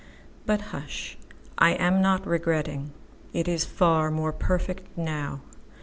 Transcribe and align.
But 0.47 0.61
hush, 0.73 1.15
I 1.59 1.73
am 1.73 2.01
not 2.01 2.25
regretting:It 2.25 3.47
is 3.47 3.65
far 3.65 4.09
more 4.09 4.33
perfect 4.33 4.97
now. 4.97 5.41